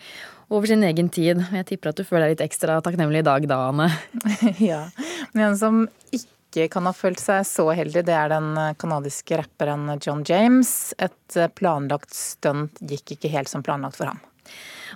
over 0.50 0.70
sin 0.70 0.84
egen 0.86 1.10
tid. 1.12 1.42
Jeg 1.54 1.68
tipper 1.68 1.92
at 1.92 2.00
du 2.00 2.06
føler 2.06 2.28
deg 2.28 2.36
litt 2.36 2.46
ekstra 2.48 2.80
takknemlig 2.84 3.24
i 3.24 3.28
dag 3.30 3.46
da, 3.50 3.62
Anne? 3.70 3.90
ja. 4.70 4.84
Men 5.32 5.50
en 5.50 5.58
som 5.58 5.84
ikke 6.14 6.66
kan 6.72 6.86
ha 6.88 6.94
følt 6.94 7.22
seg 7.22 7.44
så 7.46 7.68
heldig, 7.78 8.02
det 8.06 8.16
er 8.16 8.32
den 8.32 8.52
canadiske 8.78 9.38
rapperen 9.42 9.86
John 10.02 10.24
James. 10.26 10.92
Et 10.98 11.40
planlagt 11.58 12.14
stunt 12.16 12.82
gikk 12.82 13.16
ikke 13.16 13.30
helt 13.34 13.50
som 13.50 13.66
planlagt 13.66 13.98
for 14.00 14.10
ham. 14.10 14.22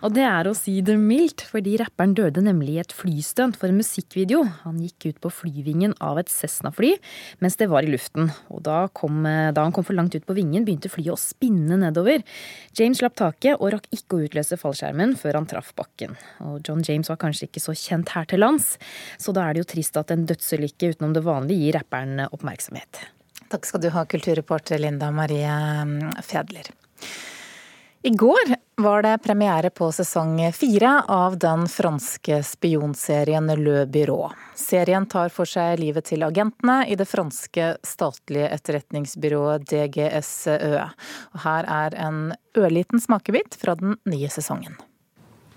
Og 0.02 0.14
det 0.16 0.24
er 0.26 0.48
å 0.48 0.54
si 0.56 0.78
det 0.84 0.96
mildt, 0.98 1.44
fordi 1.50 1.76
rapperen 1.80 2.14
døde 2.16 2.42
nemlig 2.44 2.76
i 2.76 2.82
et 2.82 2.94
flystunt 2.94 3.58
for 3.60 3.70
en 3.70 3.78
musikkvideo. 3.78 4.42
Han 4.64 4.80
gikk 4.82 5.08
ut 5.10 5.20
på 5.22 5.32
flyvingen 5.42 5.94
av 6.04 6.20
et 6.22 6.32
Cessna-fly 6.32 6.94
mens 7.44 7.58
det 7.60 7.68
var 7.70 7.86
i 7.86 7.92
luften. 7.92 8.30
Og 8.50 8.64
da, 8.66 8.84
kom, 8.96 9.22
da, 9.24 9.60
han 9.60 9.74
kom 9.74 9.86
for 9.86 9.96
langt 9.96 10.16
ut 10.16 10.26
på 10.26 10.36
vingen, 10.36 10.66
begynte 10.66 10.90
flyet 10.92 11.14
å 11.14 11.20
spinne 11.20 11.78
nedover. 11.80 12.24
James 12.78 13.00
slapp 13.02 13.18
taket 13.20 13.60
og 13.60 13.74
rakk 13.76 13.88
ikke 13.94 14.18
å 14.18 14.26
utløse 14.26 14.58
fallskjermen 14.60 15.14
før 15.20 15.40
han 15.40 15.48
traff 15.50 15.72
bakken. 15.78 16.16
Og 16.44 16.60
John 16.64 16.82
James 16.86 17.10
var 17.12 17.20
kanskje 17.22 17.48
ikke 17.48 17.62
så 17.62 17.76
kjent 17.78 18.14
her 18.16 18.28
til 18.30 18.42
lands, 18.42 18.74
så 19.20 19.34
da 19.34 19.46
er 19.46 19.54
det 19.54 19.64
jo 19.64 19.72
trist 19.74 19.98
at 20.00 20.12
en 20.14 20.26
dødsulykke 20.28 20.94
utenom 20.94 21.14
det 21.16 21.24
vanlige 21.26 21.66
gir 21.66 21.78
rapperen 21.78 22.26
oppmerksomhet. 22.30 23.04
Takk 23.52 23.68
skal 23.68 23.82
du 23.84 23.90
ha, 23.94 24.04
kulturreporter 24.08 24.80
Linda 24.82 25.10
Marie 25.14 25.54
Fedler. 26.26 26.72
I 28.04 28.10
går 28.10 28.53
var 28.76 29.02
det 29.02 29.18
premiere 29.18 29.70
på 29.70 29.92
sesong 29.92 30.52
fire 30.52 31.02
av 31.08 31.38
den 31.38 31.68
franske 31.68 32.42
spionserien 32.42 33.46
Le 33.46 33.86
Byrå. 33.86 34.32
Serien 34.54 35.06
tar 35.06 35.28
for 35.28 35.48
seg 35.48 35.78
livet 35.78 36.08
til 36.10 36.24
agentene 36.26 36.82
i 36.90 36.96
det 36.98 37.06
franske 37.08 37.74
statlige 37.86 38.48
etterretningsbyrået 38.56 39.66
DGSØ. 39.70 40.72
Og 41.34 41.44
her 41.44 41.70
er 41.70 41.98
en 42.06 42.20
ørliten 42.58 43.02
smakebit 43.02 43.58
fra 43.60 43.76
den 43.78 43.96
nye 44.10 44.30
sesongen. 44.30 44.74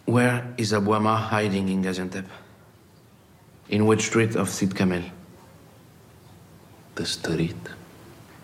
Where 0.07 0.53
is 0.57 0.73
Abouama 0.73 1.17
hiding 1.31 1.69
in 1.69 1.83
Gaziantep? 1.83 2.25
In 3.69 3.87
which 3.87 4.07
street 4.07 4.35
of 4.35 4.49
Sid 4.49 4.75
Kamel? 4.75 5.03
The 6.95 7.05
street 7.05 7.73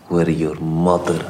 where 0.08 0.30
your 0.30 0.60
mother 0.60 1.24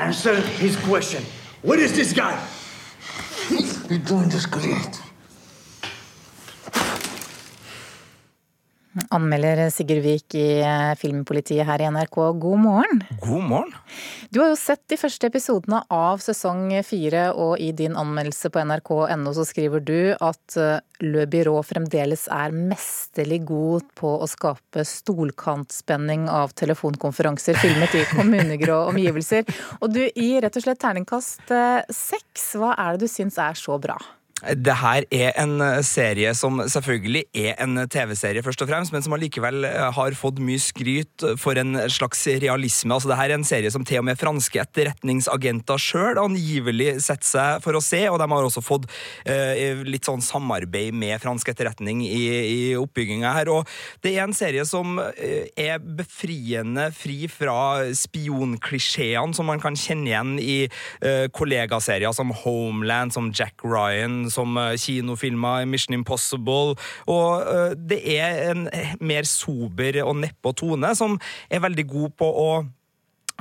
Answer 0.00 0.34
his 0.34 0.76
question. 0.76 1.22
What 1.60 1.78
is 1.78 1.94
this 1.94 2.14
guy? 2.14 2.42
You're 3.90 3.98
doing 3.98 4.30
this 4.30 4.46
great. 4.46 4.98
Anmelder 9.14 9.68
Sigurd 9.70 10.02
Vik 10.02 10.34
i 10.34 10.60
eh, 10.66 10.92
Filmpolitiet 10.98 11.62
her 11.68 11.82
i 11.82 11.86
NRK, 11.94 12.16
god 12.42 12.58
morgen. 12.58 13.02
God 13.22 13.44
morgen. 13.46 13.76
Du 14.34 14.40
har 14.42 14.50
jo 14.50 14.58
sett 14.58 14.82
de 14.90 14.98
første 14.98 15.30
episodene 15.30 15.78
av 15.94 16.18
sesong 16.24 16.72
fire, 16.86 17.28
og 17.38 17.62
i 17.62 17.70
din 17.76 17.94
anmeldelse 17.98 18.50
på 18.50 18.64
nrk.no 18.66 19.34
så 19.36 19.46
skriver 19.46 19.86
du 19.86 20.00
at 20.18 20.58
eh, 20.58 20.82
Le 21.06 21.28
Byrå 21.30 21.60
fremdeles 21.62 22.26
er 22.34 22.50
mesterlig 22.50 23.44
god 23.46 23.86
på 23.94 24.16
å 24.18 24.30
skape 24.30 24.82
stolkantspenning 24.82 26.26
av 26.26 26.56
telefonkonferanser 26.58 27.62
filmet 27.62 27.94
i 27.94 28.06
kommunegrå 28.10 28.88
omgivelser. 28.90 29.46
Og 29.78 29.94
du 29.94 30.02
gir 30.08 30.42
rett 30.42 30.58
og 30.58 30.66
slett 30.66 30.82
terningkast 30.82 31.54
eh, 31.54 31.84
seks. 31.94 32.56
Hva 32.58 32.74
er 32.74 32.98
det 32.98 33.06
du 33.06 33.12
syns 33.14 33.38
er 33.38 33.54
så 33.54 33.78
bra? 33.78 34.00
Det 34.40 34.76
her 34.80 35.04
er 35.12 35.34
en 35.40 35.60
eh, 35.60 35.82
serie 35.84 36.32
som 36.38 36.62
selvfølgelig 36.64 37.26
er 37.36 37.58
en 37.60 37.76
TV-serie, 37.92 38.42
først 38.44 38.62
og 38.64 38.70
fremst, 38.70 38.94
men 38.94 39.04
som 39.04 39.12
allikevel 39.16 39.66
eh, 39.68 39.88
har 39.92 40.16
fått 40.16 40.40
mye 40.40 40.60
skryt 40.62 41.26
for 41.40 41.60
en 41.60 41.76
slags 41.92 42.24
realisme. 42.40 42.94
Altså, 42.94 43.10
det 43.10 43.18
her 43.20 43.30
er 43.30 43.36
en 43.36 43.44
serie 43.44 43.72
som 43.72 43.84
til 43.84 44.00
og 44.00 44.06
med 44.08 44.20
franske 44.20 44.62
etterretningsagenter 44.62 45.80
sjøl 45.80 46.20
angivelig 46.22 46.94
setter 47.04 47.28
seg 47.28 47.64
for 47.64 47.76
å 47.76 47.82
se, 47.84 48.00
og 48.08 48.16
de 48.22 48.28
har 48.32 48.48
også 48.48 48.64
fått 48.64 48.88
eh, 49.28 49.82
litt 49.84 50.08
sånn 50.08 50.24
samarbeid 50.24 50.96
med 50.96 51.20
fransk 51.20 51.52
etterretning 51.52 52.00
i, 52.06 52.24
i 52.40 52.60
oppbygginga 52.80 53.34
her. 53.36 53.52
Og 53.52 53.68
det 54.04 54.14
er 54.14 54.24
en 54.24 54.36
serie 54.36 54.64
som 54.68 54.96
eh, 55.02 55.50
er 55.60 55.84
befriende 55.84 56.88
fri 56.96 57.28
fra 57.28 57.84
spionklisjeene 57.96 59.36
som 59.36 59.50
man 59.50 59.60
kan 59.60 59.76
kjenne 59.76 60.08
igjen 60.08 60.34
i 60.40 60.58
eh, 60.64 61.26
kollegaserier 61.36 62.16
som 62.16 62.32
Homeland, 62.42 63.12
som 63.12 63.28
Jack 63.36 63.60
Ryan 63.66 64.29
som 64.30 64.56
kinofilma 64.56 65.10
kinofilmer 65.10 65.66
Mission 65.66 65.94
Impossible. 65.94 66.76
Og 67.06 67.42
eh, 67.42 67.74
det 67.76 68.00
er 68.18 68.50
en 68.52 68.68
mer 69.00 69.28
sober 69.28 70.02
og 70.04 70.16
nedpå 70.22 70.52
tone 70.52 70.94
som 70.94 71.18
er 71.50 71.62
veldig 71.64 71.86
god 71.86 72.16
på 72.18 72.26
å 72.26 72.50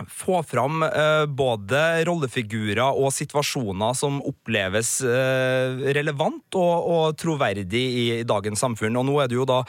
få 0.07 0.41
fram 0.47 0.83
uh, 0.83 1.25
både 1.25 1.79
rollefigurer 2.07 2.95
og 2.95 3.11
situasjoner 3.13 3.95
som 3.97 4.19
oppleves 4.25 4.99
uh, 5.03 5.81
relevant 5.97 6.57
og, 6.59 6.87
og, 6.93 7.17
troverdig 7.19 7.81
i, 7.81 8.05
i, 8.19 8.23
dagens 8.27 8.63
samfunn. 8.63 8.97
Og 8.99 9.07
nå 9.09 9.17
er 9.23 9.31
det 9.31 9.39
jo 9.39 9.47
da 9.49 9.59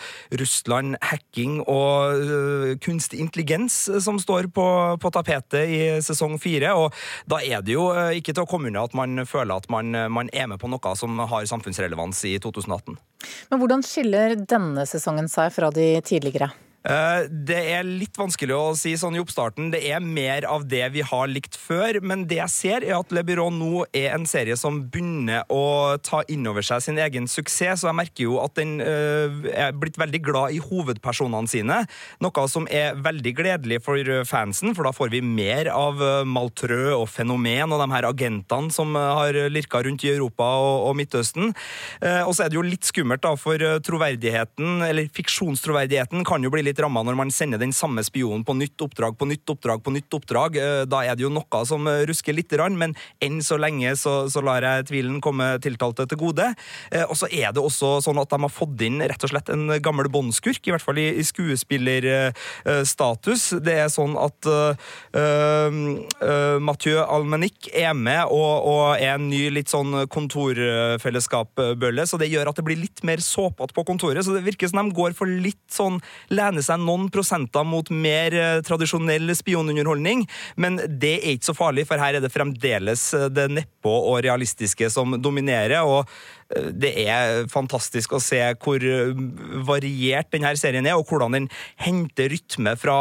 Russland, 0.41 0.97
hacking 1.03 1.61
og 1.65 2.23
uh, 2.23 2.71
kunstig 2.83 3.21
intelligens 3.25 3.83
som 4.05 4.21
står 4.23 4.51
på, 4.55 4.67
på, 5.01 5.13
tapetet 5.15 5.67
i 5.67 5.83
sesong 6.05 6.39
fire. 6.43 6.75
Og 6.79 6.95
da 7.31 7.43
er 7.43 7.65
det 7.67 7.77
jo 7.77 7.91
ikke 8.17 8.35
til 8.35 8.45
å 8.45 8.49
komme 8.51 8.71
unna 8.71 8.87
at 8.87 8.97
man 8.97 9.25
føler 9.29 9.57
at 9.57 9.71
man, 9.73 9.93
man 10.13 10.31
er 10.37 10.51
med 10.51 10.61
på 10.63 10.71
noe 10.71 10.97
som 10.97 11.19
har 11.31 11.47
samfunnsrelevans 11.51 12.25
i 12.31 12.37
2018. 12.43 12.99
Men 13.51 13.61
hvordan 13.61 13.85
skiller 13.85 14.39
denne 14.39 14.87
sesongen 14.89 15.29
seg 15.31 15.53
fra 15.55 15.71
de 15.75 15.93
tidligere? 16.07 16.51
Eh, 16.81 17.27
det 17.29 17.59
er 17.75 17.85
litt 17.85 18.17
vanskelig 18.17 18.55
å 18.57 18.73
si 18.79 18.95
sånn 18.97 19.19
i 19.19 19.21
oppstarten. 19.21 19.69
Det 19.73 19.83
er 19.91 20.01
mer 20.01 20.47
av 20.49 20.65
det 20.69 20.87
vi 20.95 21.05
har 21.05 21.29
likt 21.29 21.59
før, 21.61 21.99
men 22.01 22.25
det 22.31 22.39
jeg 22.39 22.55
ser, 22.55 22.87
er 22.87 22.97
at 22.97 23.13
Le 23.13 23.25
Byrå 23.27 23.51
nå 23.53 23.85
er 23.93 24.15
en 24.15 24.25
serie 24.29 24.57
som 24.57 24.81
begynner 24.89 25.45
å 25.53 25.99
ta 26.05 26.23
inn 26.33 26.47
over 26.49 26.65
seg 26.65 26.81
sin 26.85 27.01
egen 27.01 27.29
suksess, 27.29 27.83
så 27.83 27.91
jeg 27.91 27.99
merker 27.99 28.25
jo 28.25 28.39
at 28.41 28.57
den 28.57 28.79
uh, 28.81 29.29
er 29.53 29.75
blitt 29.77 29.99
veldig 30.01 30.21
glad 30.25 30.57
i 30.57 30.61
hovedpersonene 30.63 31.51
sine, 31.51 31.77
noe 32.25 32.47
som 32.51 32.67
er 32.73 32.97
veldig 33.01 33.33
gledelig 33.37 33.81
for 33.85 34.11
fansen, 34.29 34.73
for 34.77 34.89
da 34.89 34.95
får 34.97 35.13
vi 35.13 35.21
mer 35.25 35.71
av 35.73 36.01
uh, 36.01 36.25
Maltrø 36.29 36.95
og 36.97 37.07
Fenomen 37.13 37.75
og 37.75 37.83
de 37.83 37.89
her 37.93 38.09
agentene 38.09 38.73
som 38.75 38.97
har 38.97 39.37
lirka 39.53 39.83
rundt 39.85 40.05
i 40.07 40.13
Europa 40.15 40.47
og 40.61 40.97
Midtøsten. 40.99 41.53
og 42.25 42.33
så 42.35 42.45
er 42.45 42.51
det 42.51 42.57
jo 42.57 42.65
litt 42.65 42.87
skummelt, 42.87 43.23
da, 43.25 43.35
for 43.39 43.61
troverdigheten, 43.85 44.83
eller 44.87 45.09
fiksjonstroverdigheten, 45.15 46.25
kan 46.27 46.45
jo 46.45 46.53
bli 46.53 46.65
litt 46.67 46.70
litt 46.71 46.81
ramma 46.83 47.03
når 47.07 47.17
man 47.19 47.31
sender 47.35 47.59
den 47.61 47.75
samme 47.77 48.03
spionen 48.07 48.45
på 48.47 48.55
nytt 48.59 48.81
oppdrag 48.85 49.19
på 49.19 49.25
nytt 49.29 49.51
oppdrag 49.51 49.83
på 49.85 49.91
nytt 49.95 50.15
oppdrag. 50.17 50.57
Eh, 50.57 50.83
da 50.89 50.99
er 51.05 51.15
det 51.17 51.23
jo 51.27 51.33
noe 51.33 51.65
som 51.69 51.87
eh, 51.91 52.07
rusker 52.09 52.33
litt, 52.37 52.51
men 52.77 52.95
enn 53.23 53.43
så 53.45 53.57
lenge 53.61 53.97
så, 53.97 54.29
så 54.31 54.41
lar 54.45 54.63
jeg 54.65 54.87
tvilen 54.91 55.21
komme 55.23 55.59
tiltalte 55.63 56.07
til 56.09 56.19
gode. 56.21 56.55
Eh, 56.91 57.05
og 57.05 57.17
så 57.19 57.27
er 57.31 57.53
det 57.55 57.63
også 57.63 58.01
sånn 58.05 58.19
at 58.23 58.31
de 58.33 58.39
har 58.43 58.53
fått 58.53 58.81
inn 58.87 59.03
rett 59.03 59.25
og 59.25 59.31
slett 59.33 59.49
en 59.53 59.67
gammel 59.83 60.09
båndskurk, 60.13 60.67
i 60.67 60.71
hvert 60.75 60.85
fall 60.85 60.99
i, 61.01 61.09
i 61.21 61.25
skuespillerstatus. 61.27 63.43
Det 63.65 63.77
er 63.85 63.89
sånn 63.93 64.15
at 64.21 64.47
uh, 64.51 64.73
uh, 65.17 65.71
Mathieu 66.63 66.99
Almenic 67.03 67.69
er 67.77 67.95
med 67.97 68.25
og, 68.27 68.67
og, 68.69 68.97
er 68.99 69.15
en 69.17 69.31
ny 69.31 69.51
litt 69.55 69.69
sånn 69.73 69.93
kontorfellesskap-bølle, 70.11 72.07
så 72.07 72.17
det 72.21 72.33
gjør 72.33 72.49
at 72.51 72.57
det 72.59 72.67
blir 72.67 72.79
litt 72.81 73.01
mer 73.07 73.19
såpete 73.25 73.75
på 73.77 73.85
kontoret. 73.89 74.25
Så 74.27 74.33
det 74.37 74.47
virker 74.47 74.67
som 74.71 74.79
de 74.83 74.97
går 74.97 75.13
for 75.19 75.27
litt 75.31 75.67
sånn 75.73 76.01
lene 76.33 76.60
hevne 76.61 76.67
seg 76.67 76.81
noen 76.85 77.09
prosenter 77.11 77.65
mot 77.65 77.89
mer 77.91 78.35
eh, 78.35 78.63
tradisjonell 78.63 79.33
spionunderholdning, 79.35 80.27
men 80.57 80.79
det 81.01 81.17
er 81.21 81.35
ikke 81.35 81.51
så 81.51 81.57
farlig, 81.57 81.87
for 81.89 82.01
her 82.01 82.17
er 82.17 82.23
det 82.23 82.33
fremdeles 82.33 83.15
eh, 83.15 83.29
det 83.31 83.49
nedpå 83.51 83.91
og 83.91 84.23
realistiske 84.25 84.91
som 84.91 85.17
dominerer. 85.21 85.81
og 85.83 86.07
det 86.51 86.91
er 87.05 87.45
fantastisk 87.51 88.17
å 88.17 88.23
se 88.23 88.41
hvor 88.63 88.83
variert 89.67 90.31
denne 90.35 90.51
serien 90.59 90.87
er, 90.89 90.99
og 90.99 91.07
hvordan 91.11 91.37
den 91.37 91.49
henter 91.81 92.31
rytme 92.33 92.75
fra 92.81 92.97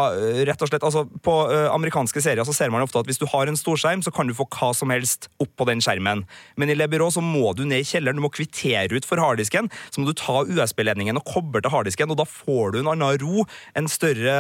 rett 0.45 0.61
og 0.61 0.69
slett 0.69 0.85
altså 0.85 1.05
På 1.25 1.35
amerikanske 1.49 2.21
serier 2.23 2.45
så 2.45 2.53
ser 2.55 2.71
man 2.73 2.83
ofte 2.85 3.01
at 3.01 3.09
hvis 3.09 3.19
du 3.21 3.25
har 3.31 3.49
en 3.49 3.57
storskjerm, 3.57 4.03
så 4.05 4.13
kan 4.13 4.29
du 4.29 4.35
få 4.37 4.45
hva 4.53 4.71
som 4.77 4.93
helst 4.93 5.29
opp 5.41 5.51
på 5.57 5.67
den 5.69 5.81
skjermen. 5.83 6.25
Men 6.59 6.71
i 6.71 6.77
Le 6.77 6.87
Byrå 6.91 7.09
så 7.13 7.23
må 7.25 7.53
du 7.57 7.65
ned 7.67 7.83
i 7.83 7.87
kjelleren, 7.87 8.19
du 8.19 8.25
må 8.25 8.31
kvittere 8.33 8.95
ut 8.95 9.07
for 9.07 9.21
harddisken. 9.21 9.69
Så 9.89 10.01
må 10.01 10.09
du 10.09 10.17
ta 10.17 10.43
USB-ledningen 10.45 11.17
og 11.19 11.27
koble 11.27 11.63
til 11.63 11.73
harddisken, 11.73 12.13
og 12.13 12.19
da 12.21 12.27
får 12.29 12.75
du 12.75 12.81
en 12.83 12.91
annen 12.93 13.17
ro. 13.23 13.45
En 13.77 13.89
større 13.91 14.35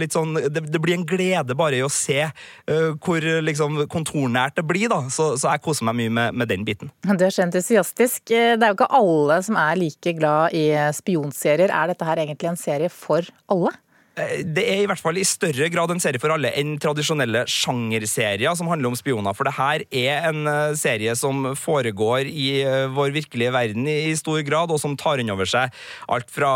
litt 0.00 0.14
sånn 0.16 0.34
Det, 0.50 0.62
det 0.70 0.80
blir 0.82 0.96
en 0.98 1.06
glede 1.08 1.56
bare 1.58 1.78
i 1.78 1.84
å 1.84 1.90
se 1.92 2.22
uh, 2.26 2.90
hvor 3.02 3.24
liksom 3.44 3.84
kontornært 3.92 4.58
det 4.58 4.66
blir, 4.66 4.88
da. 4.92 5.02
Så, 5.12 5.32
så 5.40 5.54
jeg 5.54 5.64
koser 5.64 5.86
meg 5.88 5.98
mye 6.00 6.14
med, 6.18 6.40
med 6.42 6.50
den 6.50 6.66
biten. 6.66 6.92
Du 7.06 7.26
er 7.26 7.34
så 7.34 7.44
entusiastisk. 7.46 7.99
Det 8.00 8.32
er 8.32 8.70
jo 8.70 8.76
ikke 8.78 8.92
alle 8.96 9.36
som 9.44 9.58
er 9.60 9.76
like 9.76 10.14
glad 10.16 10.56
i 10.56 10.64
spionserier. 10.96 11.68
Er 11.68 11.90
dette 11.92 12.06
her 12.08 12.22
egentlig 12.22 12.48
en 12.48 12.56
serie 12.56 12.88
for 12.88 13.26
alle? 13.52 13.74
Eh, 14.18 14.40
det 14.42 14.64
er 14.66 14.82
i 14.82 14.88
hvert 14.90 15.00
fall 15.00 15.18
i 15.20 15.26
større 15.26 15.68
grad 15.70 15.92
en 15.92 16.00
serie 16.02 16.20
for 16.22 16.32
alle 16.34 16.50
enn 16.58 16.74
tradisjonelle 16.82 17.44
sjangerserier 17.50 18.56
som 18.58 18.70
handler 18.70 18.90
om 18.90 18.98
spioner. 18.98 19.36
For 19.36 19.46
det 19.46 19.54
her 19.56 19.84
er 19.86 20.28
en 20.30 20.50
eh, 20.50 20.74
serie 20.78 21.14
som 21.18 21.52
foregår 21.58 22.26
i 22.26 22.62
eh, 22.64 22.88
vår 22.90 23.14
virkelige 23.14 23.54
verden 23.54 23.86
i 23.90 24.14
stor 24.18 24.40
grad, 24.46 24.72
og 24.74 24.80
som 24.82 24.96
tar 24.98 25.22
inn 25.22 25.30
over 25.30 25.48
seg 25.48 25.70
alt 26.10 26.30
fra 26.32 26.50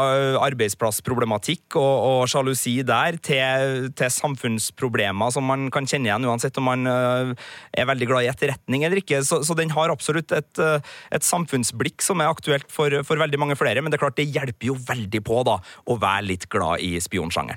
arbeidsplassproblematikk 0.44 1.76
og, 1.78 2.24
sjalusi 2.30 2.78
der, 2.86 3.18
til, 3.22 3.88
til, 3.96 4.10
samfunnsproblemer 4.10 5.32
som 5.34 5.46
man 5.48 5.68
kan 5.72 5.86
kjenne 5.88 6.08
igjen 6.08 6.26
uansett 6.28 6.56
om 6.60 6.66
man 6.68 6.86
er 6.88 7.88
veldig 7.88 8.08
glad 8.08 8.24
i 8.24 8.30
etterretning 8.30 8.84
eller 8.86 9.00
ikke. 9.00 9.20
Så, 9.26 9.42
så 9.46 9.56
den 9.58 9.72
har 9.74 9.92
absolutt 9.92 10.32
et, 10.34 10.62
et 11.14 11.26
samfunnsblikk 11.26 12.04
som 12.04 12.22
er 12.22 12.32
aktuelt 12.32 12.70
for, 12.72 13.02
for, 13.06 13.20
veldig 13.20 13.40
mange 13.40 13.58
flere, 13.60 13.82
men 13.82 13.92
det 13.92 13.98
er 13.98 14.04
klart 14.06 14.18
det 14.18 14.30
hjelper 14.30 14.70
jo 14.70 14.78
veldig 14.88 15.22
på 15.26 15.42
da, 15.46 15.58
å 15.90 15.98
være 16.00 16.28
litt 16.32 16.48
glad 16.52 16.84
i 16.84 16.94
spionsjangeren. 17.02 17.53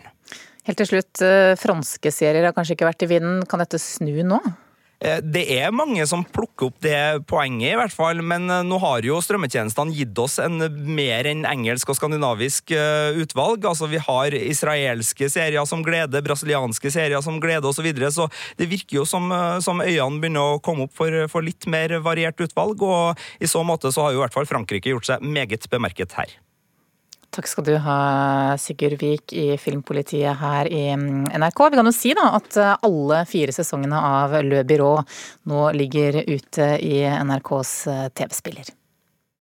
Helt 0.67 0.81
til 0.81 0.89
slutt, 0.89 1.21
eh, 1.23 1.55
franske 1.55 2.11
serier 2.11 2.43
har 2.43 2.55
kanskje 2.55 2.75
ikke 2.75 2.89
vært 2.89 3.03
i 3.05 3.13
vinden. 3.13 3.43
Kan 3.47 3.63
dette 3.63 3.79
snu 3.79 4.19
nå? 4.27 4.39
Eh, 4.99 5.21
det 5.21 5.45
er 5.53 5.71
mange 5.71 6.03
som 6.09 6.25
plukker 6.25 6.67
opp 6.67 6.81
det 6.81 7.23
poenget, 7.29 7.71
i 7.71 7.77
hvert 7.77 7.93
fall. 7.93 8.19
Men 8.19 8.49
eh, 8.49 8.65
nå 8.67 8.75
har 8.83 9.05
jo 9.05 9.21
strømmetjenestene 9.23 9.95
gitt 9.95 10.19
oss 10.19 10.39
en 10.43 10.57
mer 10.83 11.29
enn 11.29 11.45
engelsk 11.47 11.87
og 11.87 11.95
skandinavisk 11.95 12.73
utvalg. 13.15 13.63
Altså 13.63 13.87
Vi 13.87 14.01
har 14.09 14.35
israelske 14.35 15.29
serier 15.31 15.63
som 15.69 15.85
gleder, 15.85 16.25
brasilianske 16.25 16.91
serier 16.91 17.23
som 17.23 17.39
gleder 17.39 17.69
osv. 17.69 17.79
Så, 17.79 17.85
videre. 17.87 18.11
så 18.11 18.27
det 18.57 18.67
virker 18.67 18.97
jo 18.99 19.05
som, 19.05 19.31
som 19.63 19.79
øynene 19.79 20.19
begynner 20.19 20.57
å 20.57 20.59
komme 20.59 20.89
opp 20.89 20.97
for, 20.97 21.13
for, 21.31 21.45
litt 21.45 21.63
mer 21.63 21.95
variert 22.03 22.43
utvalg. 22.43 22.83
Og 22.83 23.15
i 23.39 23.47
så 23.47 23.63
måte 23.63 23.93
så 23.93 24.03
har 24.03 24.11
jo 24.11 24.19
i 24.19 24.25
hvert 24.25 24.35
fall 24.35 24.49
Frankrike 24.49 24.91
gjort 24.91 25.07
seg 25.13 25.23
meget 25.23 25.69
bemerket 25.71 26.17
her. 26.19 26.35
Takk 27.35 27.49
skal 27.51 27.65
du 27.67 27.73
ha, 27.83 27.97
Sigurd 28.57 28.97
Vik 29.01 29.33
i 29.35 29.57
Filmpolitiet 29.61 30.39
her 30.39 30.69
i 30.71 30.83
mm, 30.95 31.27
NRK. 31.35 31.63
Vi 31.69 31.79
kan 31.79 31.89
jo 31.89 31.95
si 31.95 32.15
da 32.17 32.31
at 32.39 32.57
eh, 32.57 32.73
alle 32.87 33.21
fire 33.29 33.53
sesongene 33.55 33.99
av 33.99 34.39
Le 34.47 34.63
Byrå 34.67 34.93
nå 35.51 35.69
ligger 35.77 36.21
ute 36.23 36.73
i 36.81 37.01
NRKs 37.05 37.73
eh, 37.93 38.07
TV-spiller. 38.15 38.76